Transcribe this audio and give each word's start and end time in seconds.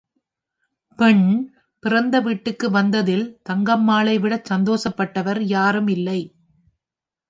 பெண், 0.99 1.27
பிறந்த 1.83 2.19
வீட்டுக்கு 2.19 2.69
வந்ததில் 2.71 3.25
தங்கம்மாளை 3.49 4.15
விடச் 4.19 4.49
சந்தோஷப்பட்டவர் 4.53 5.41
யாரும் 5.49 5.87
இல்லை. 5.87 6.19